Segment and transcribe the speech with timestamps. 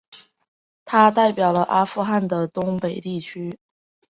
[0.83, 3.55] 他代表了阿富汗的东北地区。